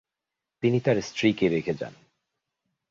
[0.63, 1.93] তিনি তার স্ত্রীকে রেখে যান।